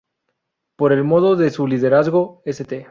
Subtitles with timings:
[0.77, 2.79] Por el modo de su liderazgo, St.